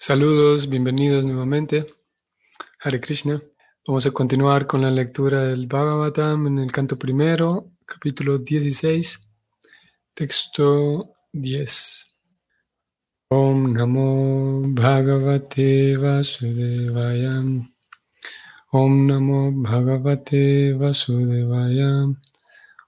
[0.00, 1.84] Saludos, bienvenidos nuevamente.
[2.80, 3.42] Hare Krishna.
[3.84, 9.28] Vamos a continuar con la lectura del Bhagavatam en el canto primero, capítulo 16,
[10.14, 12.16] texto 10.
[13.28, 17.42] Om Namo Bhagavate Vasudevaya.
[18.70, 22.06] Om Namo Bhagavate Vasudevaya.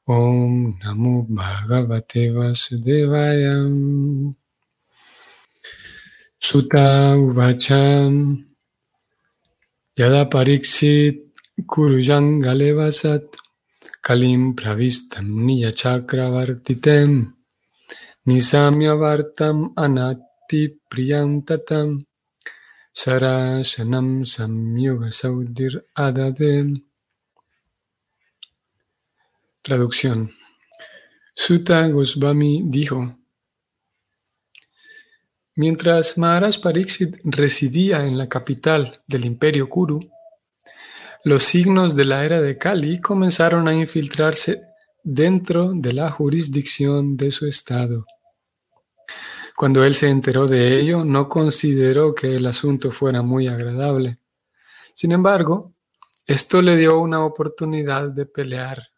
[0.07, 3.57] Om Namo Bhagavate Vasudevaya.
[6.41, 8.45] Sutta Uvacham
[9.96, 11.21] Yada Pariksit
[11.68, 13.36] Kuruyan Galevasat
[14.03, 17.32] Kalim Pravistam Niyachakravartitem
[18.26, 22.00] Nisamya Vartam Anati Priyantatam
[22.96, 26.82] Sarashanam Samyuga Saudir Adadem
[29.62, 30.31] Traducción.
[31.34, 33.20] Sutta Goswami dijo
[35.56, 40.00] Mientras Maharaj Pariksit residía en la capital del imperio Kuru,
[41.25, 44.62] los signos de la era de Kali comenzaron a infiltrarse
[45.03, 48.06] dentro de la jurisdicción de su estado.
[49.56, 54.19] Cuando él se enteró de ello, no consideró que el asunto fuera muy agradable.
[54.95, 55.75] Sin embargo,
[56.27, 58.89] esto le dio una oportunidad de pelear.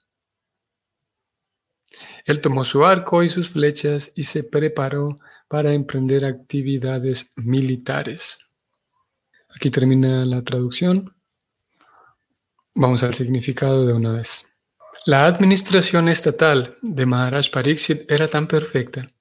[2.25, 5.19] Él tomó su arco y sus flechas y se preparó
[5.53, 8.49] para emprender actividades militares.
[9.55, 11.15] Aquí termina la traducción.
[12.75, 14.57] Vamos al significado de una vez.
[15.05, 19.13] La administración estatal de Maharaj Pariksit era tan perfecta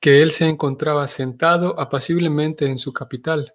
[0.00, 3.52] que él se encontraba sentado apaciblemente en su capital,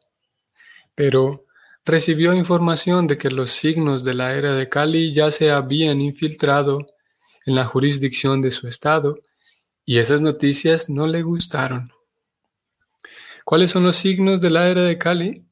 [0.93, 1.45] pero
[1.83, 6.85] recibió información de que los signos de la era de Kali ya se habían infiltrado
[7.47, 9.17] en la jurisdicción de su estado
[9.89, 11.93] y esas noticias no le gustaron.
[13.45, 15.45] ¿Cuáles son los signos de la era de Kali?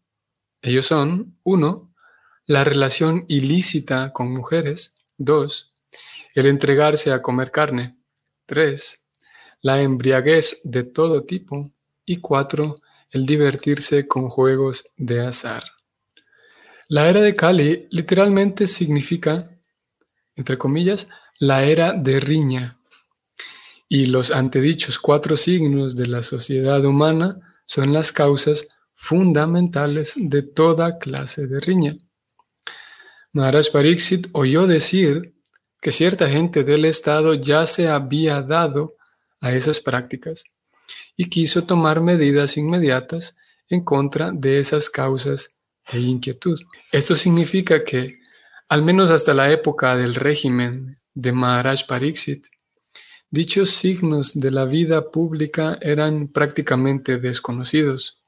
[0.62, 1.94] Ellos son, uno,
[2.46, 5.74] la relación ilícita con mujeres, dos,
[6.34, 7.98] el entregarse a comer carne,
[8.46, 9.08] tres,
[9.62, 11.72] la embriaguez de todo tipo
[12.04, 12.82] y cuatro,
[13.12, 15.64] el divertirse con juegos de azar.
[16.90, 19.50] La era de Kali literalmente significa,
[20.36, 21.08] entre comillas,
[21.40, 22.75] la era de riña.
[23.88, 30.98] Y los antedichos cuatro signos de la sociedad humana son las causas fundamentales de toda
[30.98, 31.96] clase de riña.
[33.34, 35.36] Maharaj Pariksit oyó decir
[35.82, 38.96] que cierta gente del Estado ya se había dado
[39.42, 40.46] a esas prácticas
[41.16, 43.38] y quiso tomar medidas inmediatas
[43.68, 45.60] en contra de esas causas
[45.92, 46.60] de inquietud.
[46.92, 48.16] Esto significa que,
[48.70, 52.48] al menos hasta la época del régimen de Maharaj Pariksit,
[53.30, 58.22] dichos signos de la vida pública eran prácticamente desconocidos,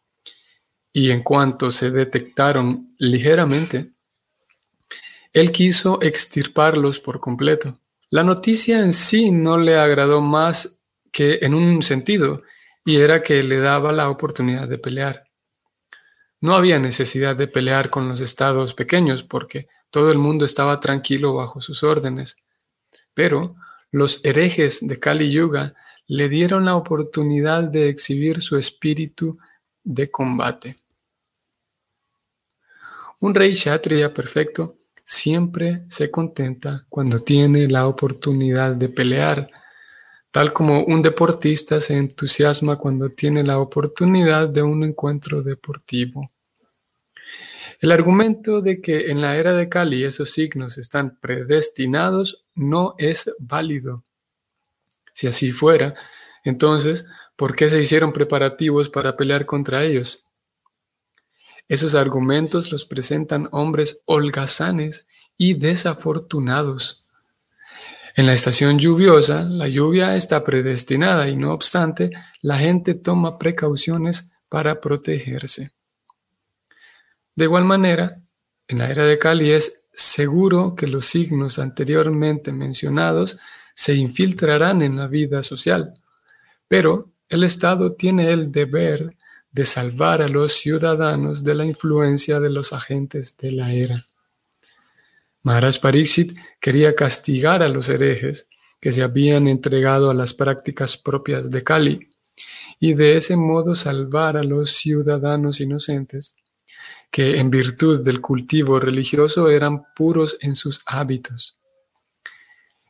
[0.91, 3.91] y en cuanto se detectaron ligeramente,
[5.33, 7.79] él quiso extirparlos por completo.
[8.09, 10.81] La noticia en sí no le agradó más
[11.11, 12.41] que en un sentido,
[12.85, 15.27] y era que le daba la oportunidad de pelear.
[16.39, 21.33] No había necesidad de pelear con los estados pequeños porque todo el mundo estaba tranquilo
[21.33, 22.37] bajo sus órdenes.
[23.13, 23.55] Pero
[23.91, 25.73] los herejes de Kali Yuga
[26.07, 29.37] le dieron la oportunidad de exhibir su espíritu
[29.83, 30.77] de combate.
[33.19, 39.49] Un rey kshatriya perfecto siempre se contenta cuando tiene la oportunidad de pelear,
[40.31, 46.27] tal como un deportista se entusiasma cuando tiene la oportunidad de un encuentro deportivo.
[47.79, 53.33] El argumento de que en la era de Kali esos signos están predestinados no es
[53.39, 54.03] válido.
[55.13, 55.93] Si así fuera,
[56.43, 60.25] entonces, ¿por qué se hicieron preparativos para pelear contra ellos?
[61.69, 65.07] Esos argumentos los presentan hombres holgazanes
[65.37, 67.05] y desafortunados.
[68.15, 72.09] En la estación lluviosa, la lluvia está predestinada y no obstante,
[72.41, 75.71] la gente toma precauciones para protegerse.
[77.35, 78.23] De igual manera,
[78.67, 83.39] en la era de Kali es seguro que los signos anteriormente mencionados
[83.73, 85.95] se infiltrarán en la vida social,
[86.67, 89.15] pero el Estado tiene el deber
[89.51, 93.95] de salvar a los ciudadanos de la influencia de los agentes de la era.
[95.41, 101.49] Maharaj Pariksit quería castigar a los herejes que se habían entregado a las prácticas propias
[101.49, 102.09] de Kali
[102.79, 106.35] y de ese modo salvar a los ciudadanos inocentes
[107.11, 111.57] que en virtud del cultivo religioso eran puros en sus hábitos.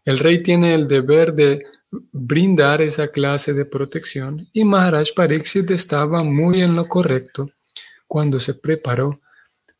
[0.03, 1.65] El rey tiene el deber de
[2.11, 7.51] brindar esa clase de protección y Maharaj Pariksit estaba muy en lo correcto
[8.07, 9.21] cuando se preparó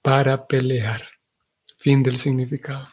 [0.02, 1.04] para pelear.
[1.78, 2.88] Fin del significado.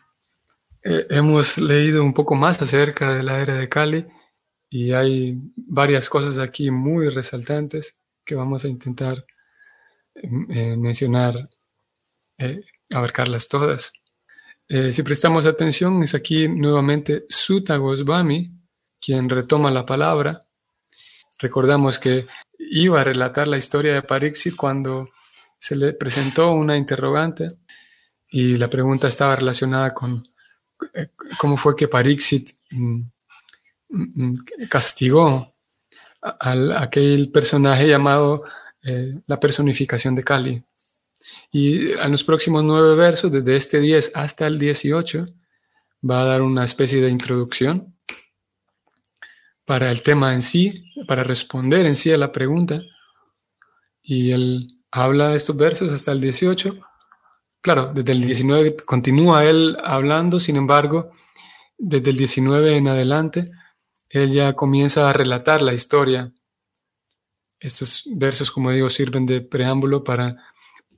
[0.83, 4.07] Eh, hemos leído un poco más acerca de la era de Cali
[4.69, 9.25] y hay varias cosas aquí muy resaltantes que vamos a intentar
[10.15, 11.49] eh, mencionar,
[12.39, 12.63] eh,
[12.93, 13.93] abarcarlas todas.
[14.69, 18.51] si prestamos atención, es aquí nuevamente Sutta Goswami
[19.05, 20.41] quien retoma la palabra.
[21.39, 22.27] Recordamos que
[22.59, 25.11] iba a relatar la historia de Pariksit cuando
[25.59, 27.49] se le presentó una interrogante
[28.31, 30.27] y la pregunta estaba relacionada con
[30.95, 31.09] eh,
[31.39, 33.01] cómo fue que Pariksit mm,
[33.91, 34.33] mm,
[34.71, 35.55] castigó
[36.23, 38.45] a, aquel personaje llamado
[38.85, 40.63] eh, la personificación de Kali.
[41.51, 45.27] Y en los próximos nueve versos, desde este 10 hasta el 18,
[46.09, 47.97] va a dar una especie de introducción
[49.65, 52.83] para el tema en sí, para responder en sí a la pregunta.
[54.03, 56.79] Y él habla estos versos hasta el 18
[57.65, 61.13] Claro, desde el 19 continúa él hablando, sin embargo,
[61.79, 63.53] desde el 19 en adelante,
[64.11, 66.31] él ya comienza a relatar la historia.
[67.65, 70.37] Estos versos, como digo, sirven de preámbulo para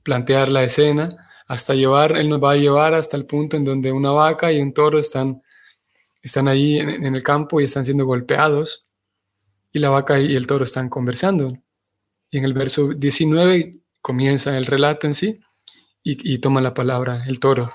[0.03, 1.07] plantear la escena,
[1.47, 4.59] hasta llevar, él nos va a llevar hasta el punto en donde una vaca y
[4.59, 5.41] un toro están,
[6.21, 8.85] están ahí en, el campo y están siendo golpeados,
[9.71, 11.57] y la vaca y el toro están conversando.
[12.29, 15.39] Y en el verso 19 comienza el relato en sí
[16.03, 17.73] y, toma la palabra el toro.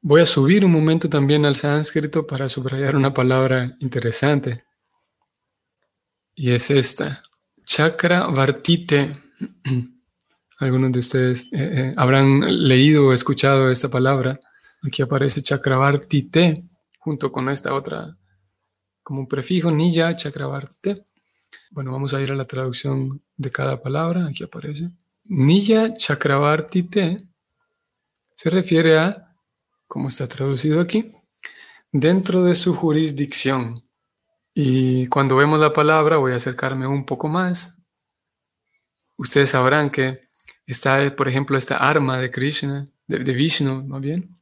[0.00, 4.64] Voy a subir un momento también al sánscrito para subrayar una palabra interesante.
[6.34, 7.22] Y es esta,
[7.70, 9.16] chakra vartite.
[10.58, 14.40] Algunos de ustedes eh, eh, habrán leído o escuchado esta palabra.
[14.82, 16.64] Aquí aparece chakravartite
[16.98, 18.12] junto con esta otra
[19.02, 21.06] como un prefijo, niya, chakravartite.
[21.70, 24.26] Bueno, vamos a ir a la traducción de cada palabra.
[24.26, 24.90] Aquí aparece.
[25.24, 27.28] Niya Chakravartite
[28.34, 29.36] se refiere a,
[29.86, 31.14] como está traducido aquí,
[31.92, 33.84] dentro de su jurisdicción.
[34.62, 37.78] Y cuando vemos la palabra, voy a acercarme un poco más.
[39.16, 40.28] Ustedes sabrán que
[40.66, 44.38] está, por ejemplo, esta arma de Krishna, de, Vishnu, más bien,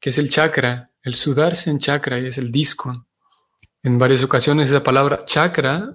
[0.00, 3.06] que es el chakra, el sudarse en chakra y es el disco.
[3.82, 5.94] En varias ocasiones esa palabra chakra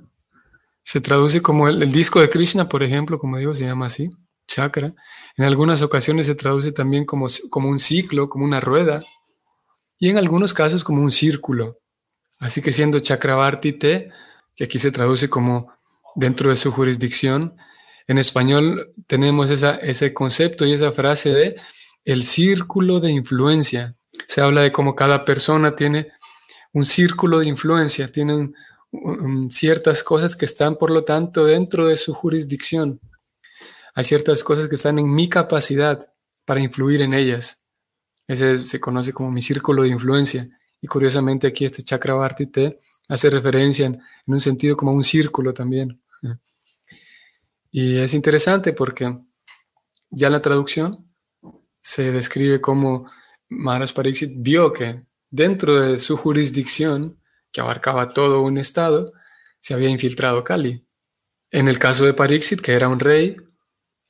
[0.83, 4.11] se traduce como el, el disco de Krishna, por ejemplo, como digo, se llama así
[4.45, 4.93] chakra.
[5.37, 9.01] En algunas ocasiones se traduce también como, como un ciclo, como una rueda,
[9.97, 11.79] y en algunos casos como un círculo.
[12.45, 14.11] Así que siendo Chakravartite,
[14.55, 15.73] que aquí se traduce como
[16.13, 17.57] dentro de su jurisdicción,
[18.05, 21.55] en español tenemos ese concepto y esa frase de
[22.03, 23.95] el círculo de influencia.
[24.27, 26.11] Se habla de cómo cada persona tiene
[26.71, 28.53] un círculo de influencia, tienen
[29.49, 32.99] ciertas cosas que están, por lo tanto, dentro de su jurisdicción.
[33.95, 35.99] Hay ciertas cosas que están en mi capacidad
[36.45, 37.65] para influir en ellas.
[38.27, 40.47] Ese se conoce como mi círculo de influencia.
[40.85, 42.77] Y curiosamente aquí este chakra Vartite
[43.07, 45.99] hace referencia en, un sentido como un círculo también.
[47.71, 49.17] Y es interesante porque
[50.11, 51.11] ya la traducción
[51.81, 53.09] se describe como
[53.49, 55.01] Maharaj Pariksit vio que
[55.31, 57.19] dentro de su jurisdicción,
[57.51, 59.11] que abarcaba todo un estado,
[59.59, 60.85] se había infiltrado Kali.
[61.49, 63.35] En el caso de Pariksit, que era un rey,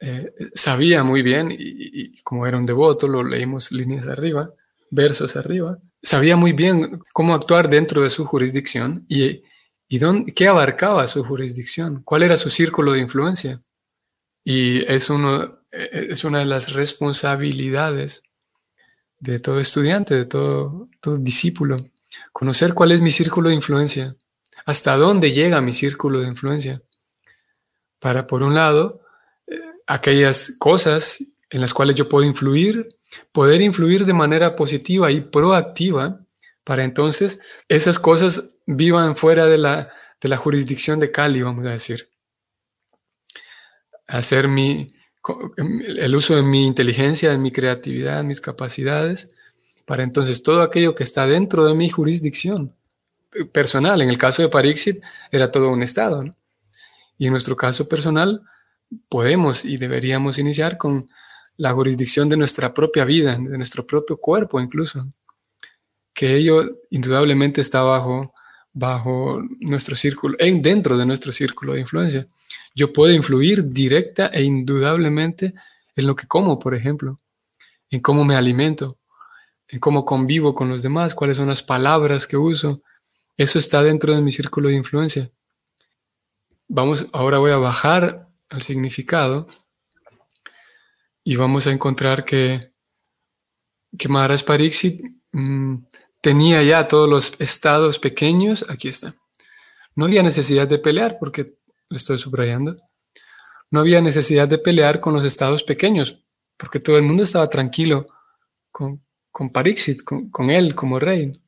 [0.01, 4.53] eh, sabía muy bien, y, como era un devoto, lo leímos líneas arriba,
[4.91, 9.41] versos arriba, sabía muy bien cómo actuar dentro de su jurisdicción y,
[9.87, 13.61] y dónde, qué abarcaba su jurisdicción, cuál era su círculo de influencia.
[14.43, 18.23] Y es, uno, eh, es una de las responsabilidades
[19.19, 21.83] de todo estudiante, de todo, todo discípulo,
[22.31, 24.15] conocer cuál es mi círculo de influencia,
[24.65, 26.81] hasta dónde llega mi círculo de influencia,
[27.99, 29.01] para, por un lado,
[29.87, 32.89] aquellas cosas en las cuales yo puedo influir,
[33.31, 36.21] poder influir de manera positiva y proactiva
[36.63, 41.71] para entonces esas cosas vivan fuera de la, de la jurisdicción de Cali, vamos a
[41.71, 42.09] decir.
[44.07, 44.93] Hacer mi,
[45.87, 49.35] el uso de mi inteligencia, de mi creatividad, mis capacidades,
[49.85, 52.75] para entonces todo aquello que está dentro de mi jurisdicción
[53.51, 56.35] personal, en el caso de Parixit era todo un estado,
[57.17, 58.41] y en nuestro caso personal,
[59.09, 61.09] podemos y deberíamos iniciar con
[61.57, 65.07] la jurisdicción de nuestra propia vida, de nuestro propio cuerpo incluso,
[66.13, 68.33] que ello indudablemente está bajo,
[68.73, 72.27] bajo nuestro círculo, en, dentro de nuestro círculo de influencia.
[72.73, 75.53] Yo puedo influir directa e indudablemente
[75.95, 77.19] en lo que como, por ejemplo,
[77.89, 78.97] en cómo me alimento,
[79.67, 82.81] en cómo convivo con los demás, cuáles son las palabras que uso.
[83.37, 85.31] Eso está dentro de mi círculo de influencia.
[86.67, 89.47] Vamos, ahora voy a bajar al significado
[91.27, 92.71] y vamos a encontrar que,
[93.97, 95.01] que Maharaj Pariksit
[95.31, 95.75] mm,
[96.21, 99.15] tenía ya todos los estados pequeños, aquí está.
[99.95, 101.57] No había necesidad de pelear, porque
[101.89, 102.77] lo estoy subrayando.
[103.71, 106.23] No había necesidad de pelear con los estados pequeños,
[106.57, 108.05] porque todo el mundo estaba tranquilo
[108.71, 111.41] con, con Pariksit, con, él como rey.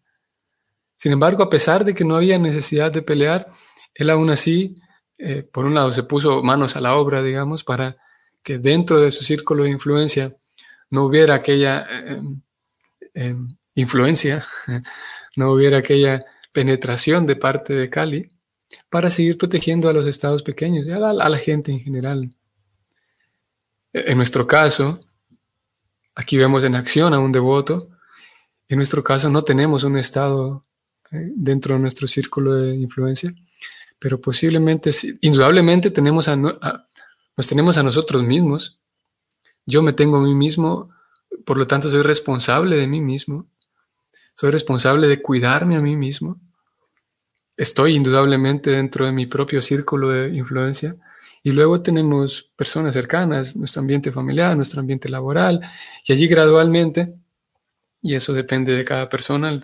[0.96, 3.48] Sin embargo, a pesar de que no había necesidad de pelear,
[3.94, 4.76] él aún así,
[5.20, 7.98] eh, por un lado, se puso manos a la obra, digamos, para
[8.48, 10.34] que dentro de su círculo de influencia
[10.90, 12.22] no hubiera aquella eh,
[13.14, 14.46] em, influencia,
[15.36, 16.24] no hubiera aquella
[16.54, 18.32] penetración de parte de Cali,
[18.90, 22.34] para seguir protegiendo a los estados pequeños y a la, gente en general.
[23.92, 25.02] E, en nuestro caso,
[26.16, 27.90] aquí vemos en acción a un devoto,
[28.70, 30.66] en nuestro caso no tenemos un estado
[31.12, 33.34] eh, dentro de nuestro círculo de influencia,
[34.00, 36.87] pero posiblemente, indudablemente tenemos a,
[37.38, 38.82] nos tenemos a nosotros mismos.
[39.66, 40.90] Yo me tengo a mí mismo,
[41.46, 43.48] por lo tanto soy responsable de mí mismo.
[44.34, 46.40] Soy responsable de cuidarme a mí mismo
[47.58, 50.96] estoy indudablemente dentro de mi propio círculo de influencia.
[51.44, 55.62] Y luego tenemos personas cercanas, nuestro ambiente familiar, nuestro ambiente laboral,
[56.06, 57.16] y allí gradualmente,
[58.02, 59.58] y eso depende de cada persona,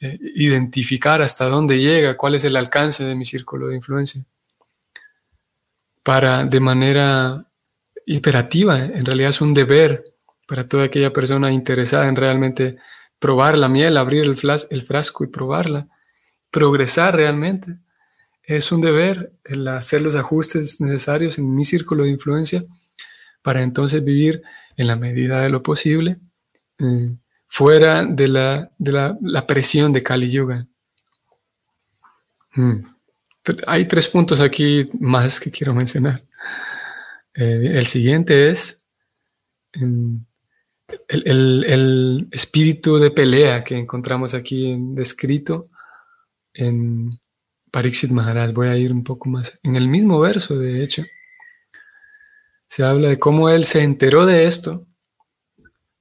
[0.00, 4.24] eh, identificar hasta dónde llega, cuál es el alcance de mi círculo de influencia,
[6.10, 7.46] para de manera
[8.04, 12.78] imperativa, en realidad es un deber para toda aquella persona interesada en realmente
[13.20, 14.36] probar la miel, abrir el,
[14.82, 15.86] frasco y probarla,
[16.50, 17.78] progresar realmente.
[18.42, 22.64] Es un deber el hacer los ajustes necesarios en mi círculo de influencia
[23.40, 24.42] para entonces vivir
[24.76, 26.18] en la medida de lo posible
[26.80, 27.14] eh,
[27.46, 30.66] fuera de, la, de la, presión de Kali Yuga.
[32.56, 32.80] Hmm.
[33.66, 36.24] Hay tres puntos aquí más que quiero mencionar.
[37.34, 38.86] Eh, el siguiente es
[41.08, 45.70] el, espíritu de pelea que encontramos aquí descrito
[46.52, 47.10] en
[47.70, 48.52] Pariksit Maharaj.
[48.52, 49.58] Voy a ir un poco más.
[49.62, 51.04] En el mismo verso, de hecho,
[52.66, 54.86] se habla de cómo él se enteró de esto,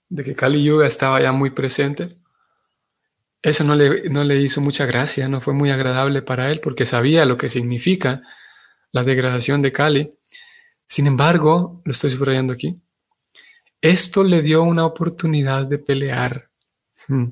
[0.10, 2.19] de que Kali Yuga estaba ya muy presente.
[3.42, 6.86] Eso no le, no le hizo mucha gracia, no fue muy agradable para él porque
[6.86, 8.22] sabía lo que significa
[8.92, 10.14] la degradación de Kali.
[10.86, 12.82] Sin embargo, lo estoy subrayando aquí,
[13.82, 16.50] esto le dio una oportunidad de pelear.
[17.08, 17.28] Hmm.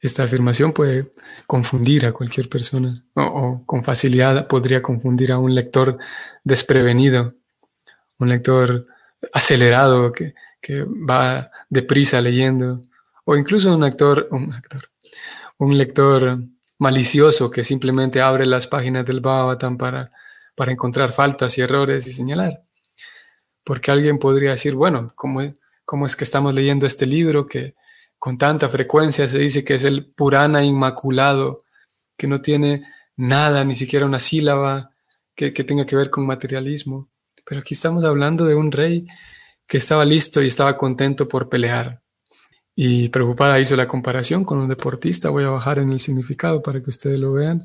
[0.00, 1.12] Esta afirmación puede
[1.46, 5.96] confundir a cualquier persona o, con facilidad podría confundir a un lector
[6.42, 7.34] desprevenido,
[8.18, 8.84] un lector
[9.32, 10.34] acelerado que,
[11.08, 12.80] va deprisa leyendo
[13.24, 14.90] o incluso un actor, un actor,
[15.58, 16.38] un lector
[16.78, 20.12] malicioso que simplemente abre las páginas del Bhagavatam para,
[20.54, 22.62] para encontrar faltas y errores y señalar.
[23.64, 25.40] Porque alguien podría decir, bueno, ¿cómo,
[25.84, 27.74] ¿cómo es que estamos leyendo este libro que,
[28.24, 31.64] con tanta frecuencia se dice que es el Purana inmaculado,
[32.16, 32.82] que no tiene
[33.16, 34.92] nada, ni siquiera una sílaba
[35.34, 37.10] que, tenga que ver con materialismo.
[37.44, 39.06] Pero aquí estamos hablando de un rey
[39.66, 42.00] que estaba listo y estaba contento por pelear.
[42.76, 45.30] Y preocupada hizo la comparación con un deportista.
[45.30, 47.62] Voy a bajar en el significado para que ustedes lo vean.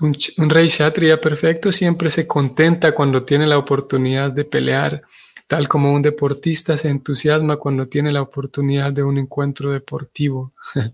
[0.00, 5.02] Un, rey kshatriya perfecto siempre se contenta cuando tiene la oportunidad de pelear
[5.46, 10.52] tal como un deportista se entusiasma cuando tiene la oportunidad de un encuentro deportivo.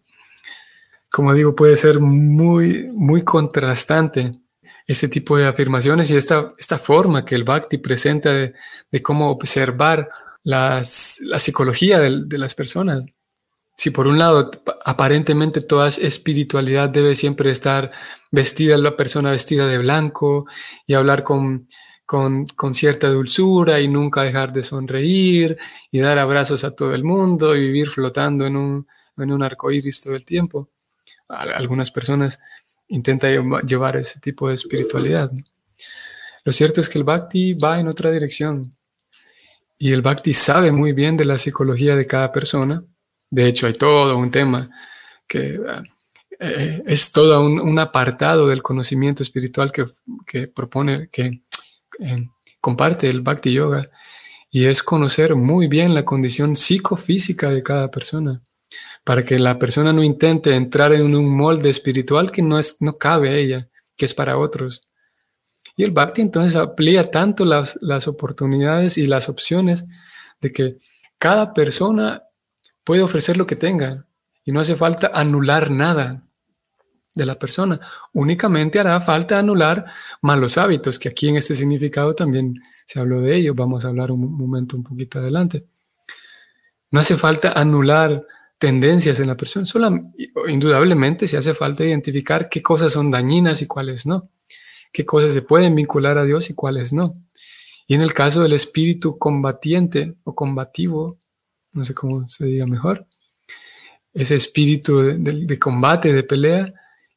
[1.10, 4.32] como digo, puede ser muy, muy contrastante
[4.87, 8.54] este tipo de afirmaciones y esta, esta forma que el Bhakti presenta de,
[9.02, 10.08] cómo observar
[10.42, 13.04] las, la psicología de, de, las personas.
[13.76, 14.50] Si por un lado
[14.85, 17.92] aparentemente toda espiritualidad debe siempre estar
[18.30, 20.47] vestida, la persona vestida de blanco
[20.87, 21.68] y hablar con
[22.09, 25.59] con, cierta dulzura y nunca dejar de sonreír
[25.90, 28.87] y dar abrazos a todo el mundo y vivir flotando en un,
[29.18, 30.71] en un arco iris todo el tiempo.
[31.28, 32.40] Algunas personas
[32.88, 35.30] intentan llevar ese tipo de espiritualidad.
[36.45, 38.75] Lo cierto es que el Bhakti va en otra dirección
[39.78, 42.82] y el Bhakti sabe muy bien de la psicología de cada persona.
[43.30, 44.70] De hecho, hay todo un tema
[45.26, 45.61] que
[46.40, 49.87] eh, es todo un, apartado del conocimiento espiritual que,
[50.26, 51.42] que propone, que
[52.00, 52.28] eh,
[52.61, 53.88] comparte el Bhakti Yoga
[54.50, 58.42] y es conocer muy bien la condición psicofísica de cada persona
[59.04, 62.99] para que la persona no intente entrar en un molde espiritual que no, es, no
[62.99, 64.88] cabe a ella, que es para otros.
[65.78, 69.87] Y el Bhakti entonces amplía tanto las, oportunidades y las opciones
[70.40, 70.76] de que
[71.18, 72.25] cada persona
[72.82, 74.04] puede ofrecer lo que tenga
[74.44, 76.25] y no hace falta anular nada
[77.14, 77.78] de la persona.
[78.12, 79.87] Únicamente hará falta anular
[80.20, 84.11] malos hábitos, que aquí en este significado también se habló de ello, vamos a hablar
[84.11, 85.64] un momento un poquito adelante.
[86.90, 88.26] No hace falta anular
[88.58, 89.92] tendencias en la persona, solo
[90.49, 94.28] indudablemente se hace falta identificar qué cosas son dañinas y cuáles no,
[94.92, 97.16] qué cosas se pueden vincular a Dios y cuáles no.
[97.87, 101.18] Y en el caso del espíritu combatiente o combativo,
[101.73, 103.07] no sé cómo se diga mejor,
[104.12, 106.73] ese espíritu de, combate, de pelea,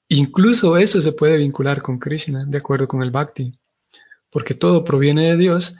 [0.07, 3.57] incluso eso se puede vincular con Krishna, de acuerdo con el Bhakti,
[4.29, 5.77] porque todo proviene de Dios,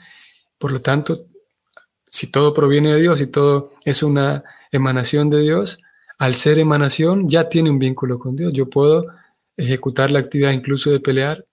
[0.58, 1.26] por lo tanto,
[2.08, 5.80] si todo proviene de Dios y todo es una emanación de Dios,
[6.18, 8.52] al ser emanación ya tiene un vínculo con Dios.
[8.52, 9.06] Yo puedo
[9.56, 11.44] ejecutar la actividad incluso de pelear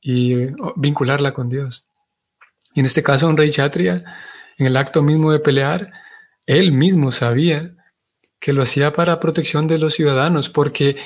[0.00, 1.90] y vincularla con Dios.
[2.74, 4.04] Y en este caso, un rey chatria,
[4.58, 5.92] en el acto mismo de pelear,
[6.46, 7.74] él mismo sabía
[8.38, 10.96] que lo hacía para protección de los ciudadanos, porque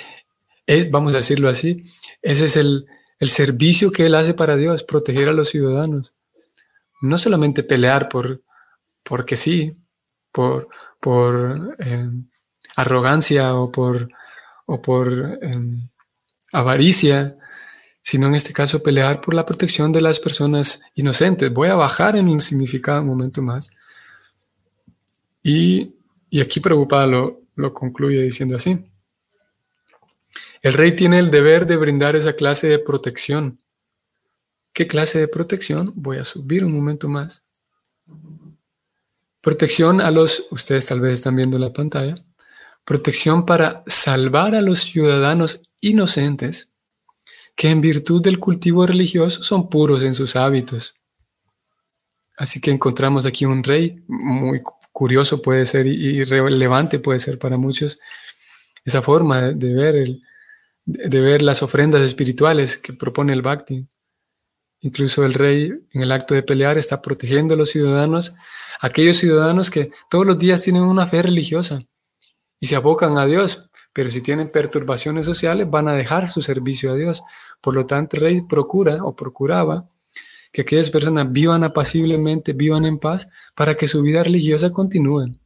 [0.66, 1.82] es, vamos a decirlo así,
[2.22, 2.86] ese es el,
[3.20, 6.14] servicio que él hace para Dios, proteger a los ciudadanos.
[7.00, 8.42] No solamente pelear por,
[9.02, 9.72] porque sí,
[10.30, 10.68] por,
[11.00, 12.10] por eh,
[12.76, 14.10] arrogancia o por,
[14.66, 15.88] o por em,
[16.52, 17.38] avaricia,
[18.04, 21.50] sino en este caso pelear por la protección de las personas inocentes.
[21.50, 23.70] Voy a bajar en el significado un momento más.
[25.42, 25.94] Y,
[26.38, 28.78] aquí preocupada lo, lo concluye diciendo así.
[30.60, 33.58] El rey tiene el deber de brindar esa clase de protección.
[34.74, 35.90] ¿Qué clase de protección?
[35.96, 37.48] Voy a subir un momento más.
[39.40, 42.16] Protección a los, ustedes tal vez están viendo la pantalla,
[42.84, 46.73] protección para salvar a los ciudadanos inocentes
[47.56, 50.94] que en virtud del cultivo religioso son puros en sus hábitos.
[52.36, 54.60] Así que encontramos aquí un rey muy
[54.92, 57.98] curioso puede ser y relevante puede ser para muchos
[58.84, 60.22] esa forma de, ver el,
[60.84, 63.86] de ver las ofrendas espirituales que propone el Bhakti.
[64.80, 68.34] Incluso el rey en el acto de pelear está protegiendo a los ciudadanos,
[68.80, 71.82] aquellos ciudadanos que todos los días tienen una fe religiosa
[72.60, 76.92] y se abocan a Dios, pero si tienen perturbaciones sociales van a dejar su servicio
[76.92, 77.22] a Dios.
[77.60, 79.88] Por lo tanto, el rey procura o procuraba
[80.52, 85.36] que aquellas personas vivan apaciblemente, vivan en paz, para que su vida religiosa continúe.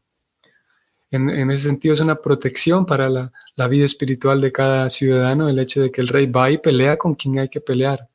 [1.10, 5.58] En, ese sentido es una protección para la, la, vida espiritual de cada ciudadano el
[5.58, 8.08] hecho de que el rey va y pelea con quien hay que pelear.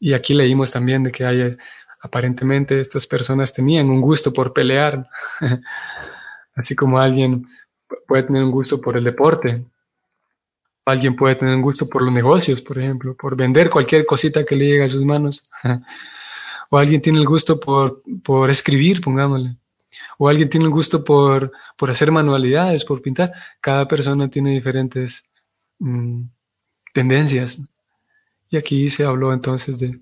[0.00, 1.56] Y aquí leímos también de que hay,
[2.00, 5.08] aparentemente estas personas tenían un gusto por pelear,
[6.54, 7.44] así como alguien
[8.06, 9.64] puede tener un gusto por el deporte.
[10.84, 14.56] Alguien puede tener un gusto por los negocios, por ejemplo, por vender cualquier cosita que
[14.56, 15.42] le llegue a sus manos.
[16.70, 19.56] o alguien tiene el gusto por, por escribir, pongámosle.
[20.18, 23.32] O alguien tiene el gusto por, por hacer manualidades, por pintar.
[23.60, 25.28] Cada persona tiene diferentes
[25.78, 26.22] mm,
[26.92, 27.68] tendencias.
[28.50, 30.00] Y aquí se habló entonces de,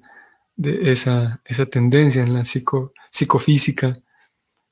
[0.57, 3.97] de esa, esa, tendencia en la psico, psicofísica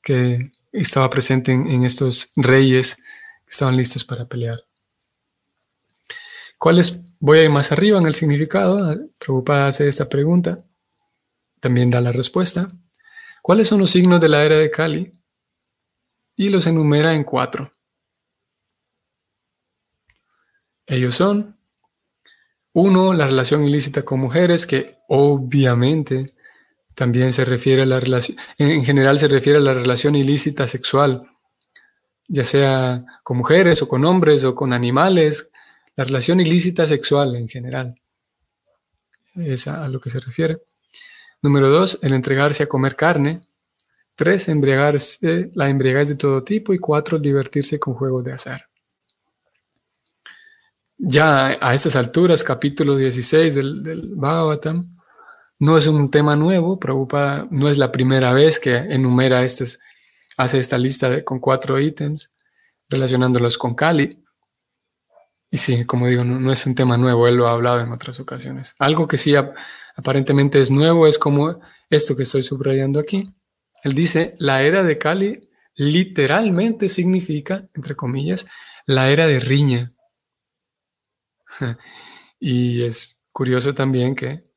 [0.03, 4.64] que estaba presente en, estos reyes que estaban listos para pelear.
[6.59, 7.04] ¿Cuáles?
[7.18, 8.96] Voy a ir más arriba en el significado.
[9.18, 10.56] Preocupada hace esta pregunta.
[11.61, 12.68] También da la respuesta.
[13.42, 15.12] ¿Cuáles son los signos de la era de Kali?
[16.37, 17.70] Y los enumera en cuatro.
[20.87, 21.56] Ellos son,
[22.72, 26.35] uno, la relación ilícita con mujeres, que obviamente
[26.94, 31.26] también se refiere a la relación, en general se refiere a la relación ilícita sexual,
[32.29, 35.53] ya sea con mujeres o con hombres o con animales,
[35.96, 37.94] la relación ilícita sexual en general.
[39.35, 40.62] Es a lo que se refiere.
[41.42, 43.40] Número dos, el entregarse a comer carne.
[44.14, 46.74] Tres, embriagarse, la embriaguez de todo tipo.
[46.74, 48.68] Y cuatro, divertirse con juegos de azar.
[50.98, 55.00] Ya a estas alturas, capítulo 16 del, del Bhagavatam,
[55.61, 59.79] no es un tema nuevo, Prabhupada no es la primera vez que enumera estas,
[60.38, 62.35] hace esta lista con cuatro ítems
[62.88, 64.25] relacionándolos con Kali.
[65.51, 68.18] Y sí, como digo, no, es un tema nuevo, él lo ha hablado en otras
[68.20, 68.75] ocasiones.
[68.79, 69.35] Algo que sí
[69.96, 73.31] aparentemente es nuevo es como esto que estoy subrayando aquí.
[73.85, 78.46] Él dice, la era de Kali literalmente significa, entre comillas,
[78.87, 79.90] la era de riña.
[82.40, 84.50] y es curioso también que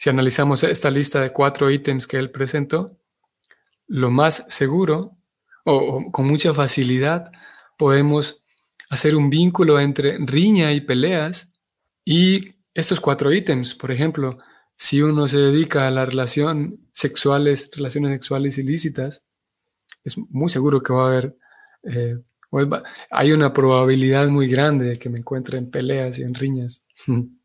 [0.00, 2.98] si analizamos esta lista de cuatro ítems que él presentó,
[3.86, 5.18] lo más seguro
[5.66, 7.30] o, con mucha facilidad
[7.76, 8.42] podemos
[8.88, 11.52] hacer un vínculo entre riña y peleas
[12.02, 13.74] y estos cuatro ítems.
[13.74, 14.38] Por ejemplo,
[14.74, 19.26] si uno se dedica a la relación sexuales, relaciones sexuales ilícitas,
[20.02, 21.36] es muy seguro que va a haber,
[21.82, 22.16] eh,
[23.10, 26.86] hay una probabilidad muy grande de que me encuentre en peleas y en riñas.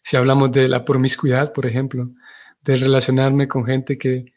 [0.00, 2.10] Si hablamos de la promiscuidad, por ejemplo,
[2.62, 4.32] de relacionarme con gente que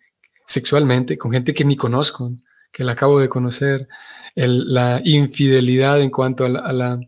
[0.46, 2.32] sexualmente, con gente que ni conozco,
[2.72, 3.88] que la acabo de conocer,
[4.36, 7.00] la infidelidad en cuanto a la,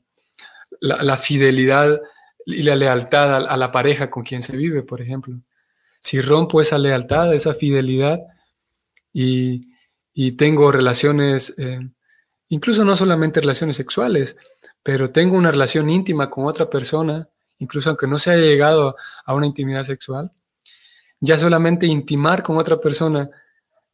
[0.80, 2.00] la, fidelidad
[2.46, 5.39] y la lealtad a, la pareja con quien se vive, por ejemplo.
[6.00, 8.20] Si rompo esa lealtad, esa fidelidad
[9.12, 9.62] y,
[10.38, 11.80] tengo relaciones, eh,
[12.50, 14.38] incluso no solamente relaciones sexuales,
[14.84, 17.28] pero tengo una relación íntima con otra persona,
[17.60, 20.32] incluso aunque no se haya llegado a una intimidad sexual,
[21.20, 23.30] ya solamente intimar con otra persona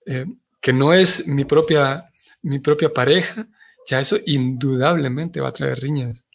[0.05, 0.25] eh,
[0.59, 3.47] que no es mi propia, mi propia pareja,
[3.85, 6.25] ya eso indudablemente va a traer riñas,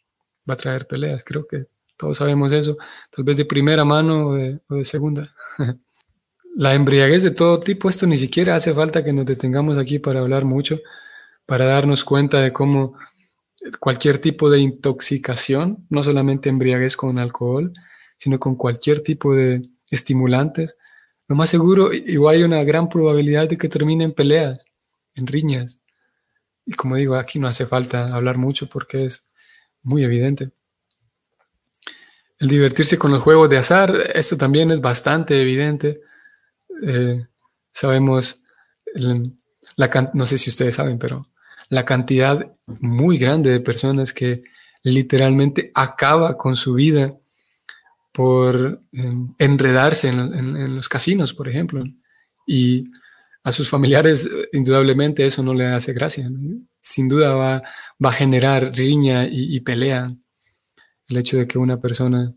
[0.48, 1.22] va a traer peleas.
[1.24, 2.76] Creo que todos sabemos eso,
[3.10, 5.32] tal vez de primera mano o de, o de segunda.
[6.56, 10.20] La embriaguez de todo tipo, esto ni siquiera hace falta que nos detengamos aquí para
[10.20, 10.80] hablar mucho,
[11.44, 12.96] para darnos cuenta de cómo
[13.80, 17.72] cualquier tipo de intoxicación, no solamente embriaguez con alcohol,
[18.16, 20.76] sino con cualquier tipo de estimulantes,
[21.28, 24.64] lo más seguro, igual hay una gran probabilidad de que termine en peleas,
[25.14, 25.80] en riñas.
[26.64, 29.28] Y como digo, aquí no hace falta hablar mucho porque es
[29.82, 30.50] muy evidente.
[32.38, 36.00] El divertirse con los juegos de azar, esto también es bastante evidente.
[36.82, 37.26] Eh,
[37.72, 38.44] sabemos,
[38.94, 41.28] la, no sé si ustedes saben, pero
[41.68, 44.44] la cantidad muy grande de personas que
[44.82, 47.16] literalmente acaba con su vida
[48.12, 51.84] por em, enredarse en, los casinos, por ejemplo.
[52.46, 52.90] Y
[53.44, 56.28] a sus familiares, indudablemente, eso no le hace gracia.
[56.80, 57.62] Sin duda va,
[58.02, 60.10] va, a generar riña y, pelea
[61.08, 62.34] el hecho de que una persona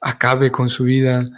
[0.00, 1.28] acabe con su vida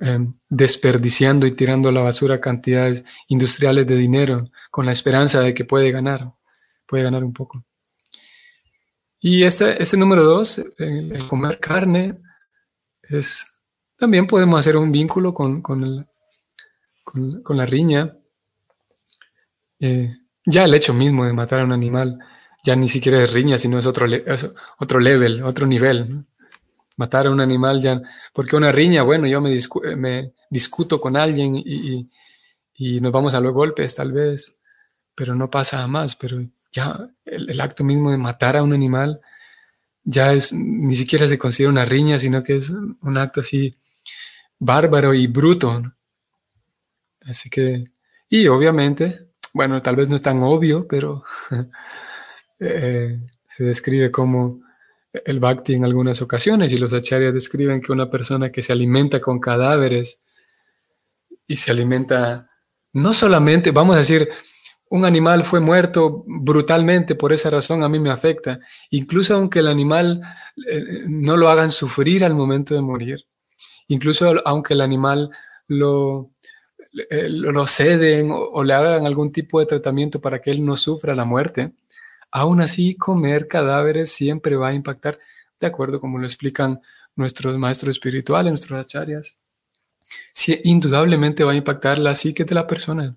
[0.00, 5.54] em, desperdiciando y tirando a la basura cantidades industriales de dinero con la esperanza de
[5.54, 6.32] que puede ganar,
[6.86, 7.64] puede ganar un poco.
[9.20, 10.60] Y este, este número dos,
[11.28, 12.18] comer carne,
[13.02, 13.62] es,
[13.96, 16.06] también podemos hacer un vínculo con, con,
[17.48, 18.16] la riña.
[19.78, 20.10] Eh,
[20.44, 22.18] ya el hecho mismo de matar a un animal
[22.62, 24.06] ya ni siquiera es riña, sino es otro,
[24.78, 26.24] otro level, otro nivel.
[27.02, 28.00] Matar a un animal ya,
[28.32, 29.58] porque una riña, bueno, yo me,
[29.96, 32.08] me discuto con alguien y,
[33.00, 34.60] nos vamos a los golpes tal vez,
[35.14, 36.38] pero no pasa a más, pero
[36.70, 39.20] ya el acto mismo de matar a un animal
[40.04, 43.76] ya es, ni siquiera se considera una riña, sino que es un acto así
[44.58, 45.82] bárbaro y bruto.
[47.22, 47.84] Así que,
[48.28, 51.24] y obviamente, bueno, tal vez no es tan obvio, pero
[52.60, 54.60] eh, se describe como
[55.12, 59.20] el bhakti en algunas ocasiones y los acharyas describen que una persona que se alimenta
[59.20, 60.24] con cadáveres
[61.46, 62.48] y se alimenta
[62.94, 64.28] no solamente, vamos a decir,
[64.90, 68.60] un animal fue muerto brutalmente, por esa razón a mí me afecta.
[68.90, 70.20] Incluso aunque el animal
[70.70, 73.24] eh, no lo hagan sufrir al momento de morir,
[73.88, 75.30] incluso aunque el animal
[75.66, 76.32] lo,
[77.10, 81.14] eh, lo ceden o, le hagan algún tipo de tratamiento para que él no sufra
[81.14, 81.72] la muerte,
[82.32, 85.18] aún así comer cadáveres siempre va a impactar,
[85.60, 86.80] de acuerdo como lo explican
[87.14, 89.38] nuestros maestros espirituales, nuestros acharyas.
[90.64, 93.14] Indudablemente va a impactar la psique de la persona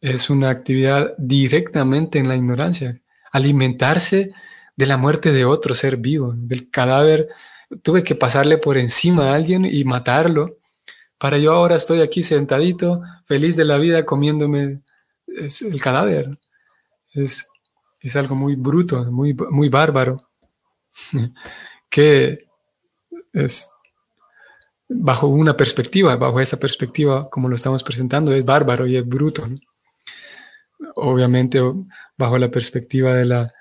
[0.00, 3.00] es una actividad directamente en la ignorancia.
[3.32, 4.30] Alimentarse
[4.76, 7.28] de la muerte de otro ser vivo, del cadáver.
[7.82, 10.58] Tuve que pasarle por encima a alguien y matarlo.
[11.18, 14.82] Para yo ahora estoy aquí sentadito, feliz de la vida, comiéndome
[15.26, 16.38] el cadáver.
[17.12, 17.48] Es,
[18.00, 20.28] es algo muy bruto, muy, muy bárbaro,
[21.88, 22.46] que
[23.32, 23.70] es
[24.88, 29.46] bajo una perspectiva, bajo esa perspectiva, como lo estamos presentando, es bárbaro y es bruto
[30.94, 31.60] obviamente
[32.16, 33.54] bajo la perspectiva de la,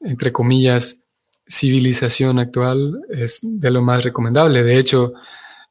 [0.00, 1.04] entre comillas,
[1.46, 4.62] civilización actual, es de lo más recomendable.
[4.62, 5.14] De hecho,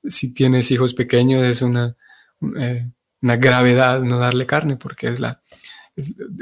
[0.04, 1.96] si tienes hijos pequeños, es una,
[2.60, 2.90] eh,
[3.22, 5.42] una gravedad no darle carne porque es la,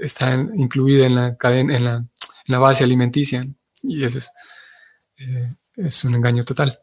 [0.01, 2.07] está incluida en la, cadena, en la, en
[2.47, 3.47] la base alimenticia
[3.81, 4.31] y eso es,
[5.19, 6.79] eh, es un engaño total.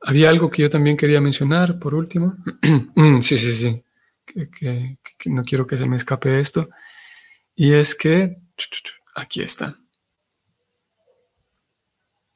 [0.00, 2.36] Había algo que yo también quería mencionar, por último.
[3.22, 3.84] sí, sí, sí
[4.34, 6.68] que, no quiero que se me escape esto,
[7.54, 8.38] y es que,
[9.14, 9.78] aquí está.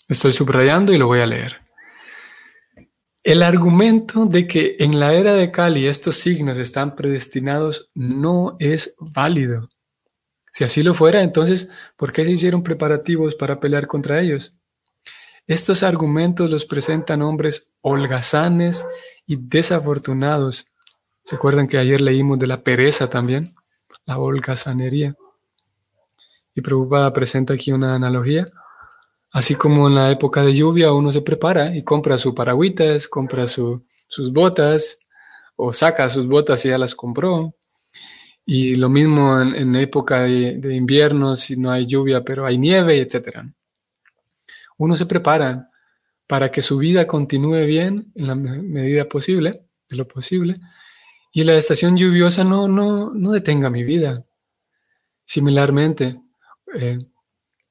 [0.08, 1.60] Estoy subrayando y lo voy a leer.
[3.28, 8.96] El argumento de que en la era de Cali estos signos están predestinados no es
[9.14, 9.68] válido.
[10.50, 14.56] Si así lo fuera, entonces, ¿por qué se hicieron preparativos para pelear contra ellos?
[15.46, 18.86] Estos argumentos los presentan hombres holgazanes
[19.26, 20.72] y desafortunados
[21.22, 23.54] ¿Se acuerdan que ayer leímos de la pereza también?
[24.06, 25.14] La holgazanería.
[26.54, 28.46] Y Prabhupada presenta aquí una analogía
[29.30, 33.46] Así como en la época de lluvia uno se prepara y compra sus paragüitas, compra
[33.46, 33.82] sus
[34.32, 35.06] botas
[35.56, 37.54] o saca sus botas y ya las compró.
[38.46, 43.40] Y lo mismo en, época de, invierno, si no hay lluvia, pero hay nieve, etc.
[44.78, 45.68] Uno se prepara
[46.26, 50.60] para que su vida continúe bien en la medida posible, de lo posible,
[51.32, 54.24] y la estación lluviosa no, no, no detenga mi vida.
[55.26, 56.18] Similarmente,
[56.74, 56.98] eh,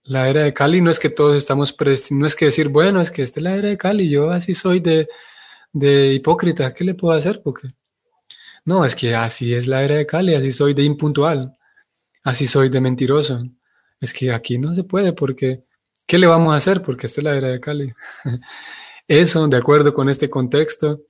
[0.07, 1.75] la era de Cali no es que todos estamos
[2.11, 4.53] no es que decir, bueno, es que esta es la era de Cali, yo así
[4.53, 5.09] soy de,
[5.73, 7.41] de hipócrita, ¿qué le puedo hacer?
[7.43, 7.69] Porque
[8.65, 11.57] no, es que así es la era de Cali, así soy de impuntual,
[12.23, 13.43] así soy de mentiroso.
[13.99, 15.63] Es que aquí no se puede porque,
[16.05, 16.81] ¿qué le vamos a hacer?
[16.81, 17.93] Porque esta es la era de Cali.
[19.07, 21.01] Eso, de acuerdo con este contexto,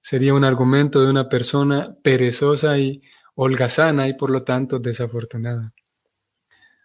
[0.00, 3.02] sería un argumento de una persona perezosa y
[3.36, 5.74] holgazana y por lo tanto desafortunada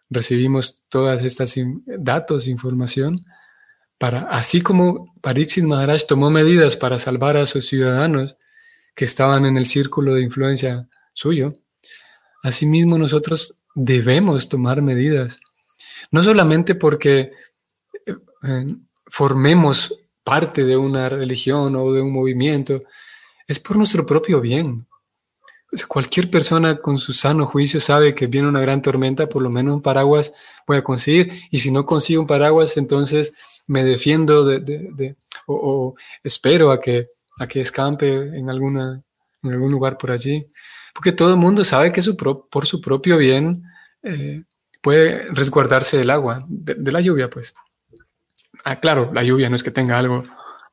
[0.10, 3.26] recibimos todas estas datos, información,
[3.98, 8.38] para, así como Pariksit Maharaj tomó medidas para salvar a sus ciudadanos
[8.95, 11.54] que estaban en el círculo de influencia suyo,
[12.43, 15.39] asimismo nosotros debemos tomar medidas,
[16.12, 17.32] no solamente porque
[18.06, 18.65] eh, eh,
[19.06, 22.84] formemos parte de una religión o de un movimiento,
[23.48, 24.86] es por nuestro propio bien,
[25.88, 29.76] Cualquier persona con su sano juicio sabe que viene una gran tormenta, por lo menos
[29.76, 30.34] un paraguas
[30.66, 31.32] voy a conseguir.
[31.52, 33.34] Y si no consigo un paraguas, entonces
[33.68, 39.04] me defiendo de, o, espero a que, a que escampe en, alguna,
[39.44, 40.48] en algún lugar por allí.
[40.94, 43.64] Porque todo el mundo sabe que su por su propio bien
[44.02, 44.44] eh,
[44.82, 47.54] puede resguardarse del agua, de, la lluvia, pues.
[48.64, 50.24] Ah, claro, la lluvia no es que tenga algo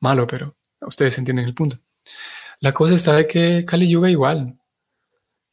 [0.01, 1.79] malo, pero ustedes entienden el punto.
[2.61, 4.59] La cosa está de que Cali lluvia igual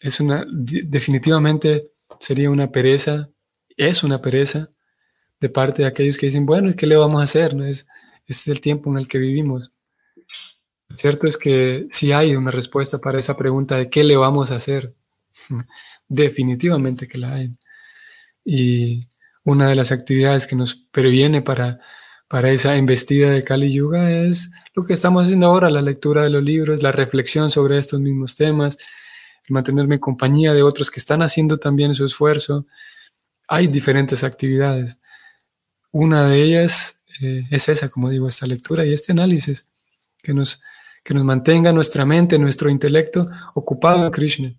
[0.04, 3.30] es una, definitivamente sería una pereza,
[3.78, 4.70] es una pereza
[5.40, 7.56] de parte de aquellos que dicen, bueno, ¿y qué le vamos a hacer?
[7.56, 7.66] ¿No?
[7.66, 7.88] Es,
[8.28, 9.72] es el tiempo en el que vivimos.
[10.98, 14.56] Cierto es que sí hay una respuesta para esa pregunta de qué le vamos a
[14.56, 14.94] hacer.
[16.10, 17.56] Definitivamente que la hay.
[18.44, 19.08] Y
[19.46, 21.80] una de las actividades que nos previene para,
[22.28, 26.30] para esa embestida de Kali Yuga es lo que estamos haciendo ahora, la lectura de
[26.30, 28.78] los libros, la reflexión sobre estos mismos temas,
[29.50, 32.66] mantenerme en compañía de otros que están haciendo también su esfuerzo.
[33.48, 35.00] Hay diferentes actividades.
[35.92, 39.68] Una de ellas eh, es esa, como digo, esta lectura y este análisis
[40.22, 40.62] que nos,
[41.04, 44.54] que nos mantenga nuestra mente, nuestro intelecto ocupado en Krishna.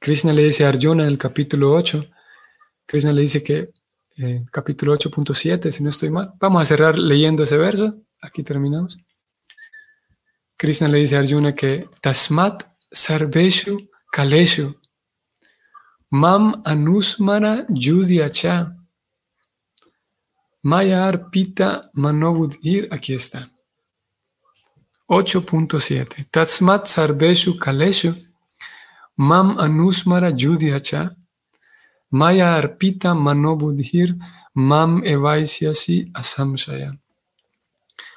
[0.00, 2.04] Krishna le dice a Arjuna en el capítulo 8,
[2.86, 3.70] Krishna le dice que,
[4.16, 8.98] eh, capítulo 8.7, si no estoy mal, vamos a cerrar leyendo ese verso, aquí terminamos.
[10.56, 14.74] Krishna le dice a Arjuna que Tasmat Sarveshu Kaleshu.
[16.10, 18.76] Mam anusmara yudiacha.
[20.64, 22.88] Maya arpita manobudhir.
[22.90, 23.48] Aquí está.
[25.08, 26.26] 8.7.
[26.32, 28.14] Tatsmat sarveshu kaleshu.
[29.16, 31.10] Mam anusmara yudiacha.
[32.10, 34.16] Maya arpita manobudhir.
[34.54, 36.98] Mam evaisyasi asamshaya.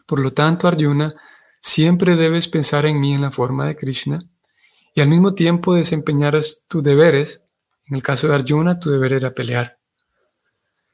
[0.08, 1.14] Por lo tanto, Arjuna,
[1.62, 4.20] siempre debes pensar en mí en la forma de Krishna
[4.94, 7.44] y al mismo tiempo desempeñaras tus deberes,
[7.86, 9.78] en el caso de Arjuna, tu deber era pelear.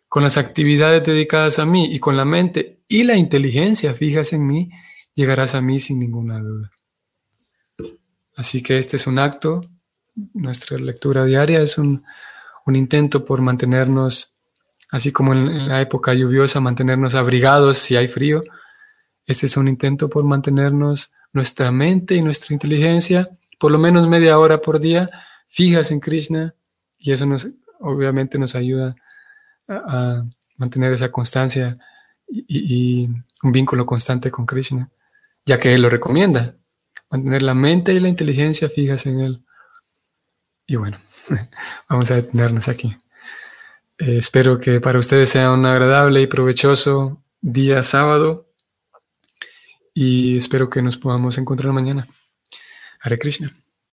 [0.08, 4.48] Con las actividades dedicadas a mí y con la mente y la inteligencia fijas en
[4.48, 4.72] mí,
[5.14, 6.72] llegarás a mí sin ninguna duda.
[8.36, 9.66] Así que este es un acto,
[10.34, 12.04] nuestra lectura diaria es un,
[12.68, 14.36] intento por mantenernos,
[14.92, 18.44] así como en la época lluviosa, mantenernos abrigados si hay frío.
[19.26, 24.40] Este es un intento por mantenernos nuestra mente y nuestra inteligencia por lo menos media
[24.40, 25.10] hora por día
[25.48, 26.56] fijas en Krishna
[26.98, 27.48] y eso nos,
[27.80, 28.96] obviamente nos ayuda
[29.68, 30.24] a,
[30.58, 31.78] mantener esa constancia
[32.28, 33.08] y,
[33.42, 34.92] un vínculo constante con Krishna,
[35.46, 36.56] ya que Él lo recomienda,
[37.10, 39.46] mantener la mente y la inteligencia fijas en Él.
[40.68, 40.98] Y bueno,
[41.90, 42.98] vamos a detenernos aquí.
[43.98, 48.50] Eh, espero que para ustedes sea un agradable y provechoso día sábado
[49.94, 52.06] y espero que nos podamos encontrar mañana.
[53.00, 53.50] Hare Krishna.